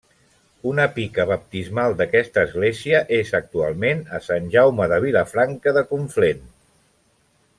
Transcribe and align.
Una 0.69 0.85
pica 0.93 1.25
baptismal 1.31 1.93
d'aquesta 1.99 2.45
església 2.49 3.03
és 3.19 3.35
actualment 3.41 4.01
a 4.19 4.23
Sant 4.29 4.49
Jaume 4.57 4.89
de 4.95 4.99
Vilafranca 5.05 5.75
de 5.79 5.87
Conflent. 5.93 6.45